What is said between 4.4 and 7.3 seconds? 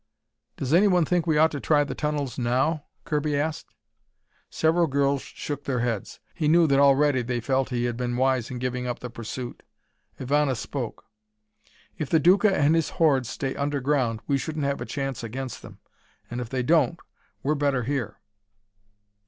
Several girls shook their heads. He knew that already